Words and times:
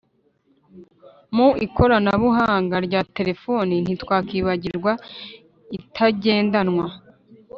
mu 1.35 1.47
ikorana 1.65 2.11
buhanga 2.21 2.75
rya 2.85 3.01
terefoni 3.15 3.73
ntitwakwibagirwa 3.83 4.91
itagendanwa, 5.77 6.87